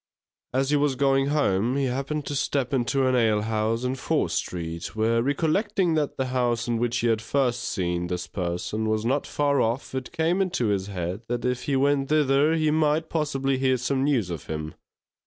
[0.51, 4.95] As he was going home, he happened to step into an alehouse in Fore Street,
[4.95, 9.27] where recollecting that the house in which he had first seen this person, was not
[9.27, 13.59] far off, it came into his head that if he went thither, he might possibly
[13.59, 14.73] hear some news of him.